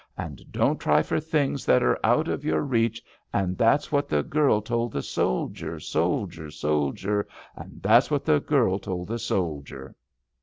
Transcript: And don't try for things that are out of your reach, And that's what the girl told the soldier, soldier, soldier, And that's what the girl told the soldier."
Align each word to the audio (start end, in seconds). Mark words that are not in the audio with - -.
And 0.17 0.41
don't 0.51 0.79
try 0.79 1.03
for 1.03 1.19
things 1.19 1.63
that 1.67 1.83
are 1.83 1.99
out 2.03 2.27
of 2.27 2.43
your 2.43 2.61
reach, 2.63 3.03
And 3.31 3.55
that's 3.55 3.91
what 3.91 4.09
the 4.09 4.23
girl 4.23 4.59
told 4.59 4.93
the 4.93 5.03
soldier, 5.03 5.79
soldier, 5.79 6.49
soldier, 6.49 7.27
And 7.55 7.83
that's 7.83 8.09
what 8.09 8.25
the 8.25 8.39
girl 8.39 8.79
told 8.79 9.09
the 9.09 9.19
soldier." 9.19 9.95